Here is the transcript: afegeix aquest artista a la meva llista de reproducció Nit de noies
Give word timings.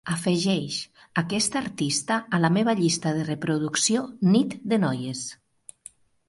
afegeix 0.11 0.77
aquest 1.21 1.57
artista 1.59 2.17
a 2.37 2.39
la 2.45 2.51
meva 2.55 2.75
llista 2.81 3.13
de 3.19 3.27
reproducció 3.29 4.03
Nit 4.37 4.57
de 4.73 4.81
noies 4.87 5.23